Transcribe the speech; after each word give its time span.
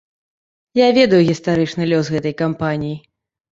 Я 0.79 0.87
ведаю 0.99 1.19
гістарычны 1.29 1.89
лёс 1.93 2.11
гэтай 2.17 2.37
кампаніі. 2.43 2.99